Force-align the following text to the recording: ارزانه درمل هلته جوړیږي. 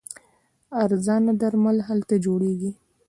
ارزانه 0.83 1.31
درمل 1.41 1.77
هلته 1.87 2.15
جوړیږي. 2.25 2.71